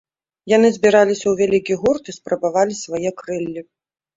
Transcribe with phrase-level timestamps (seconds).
[0.53, 3.61] Яны збіраліся ў вялікі гурт і спрабавалі свае крыллі.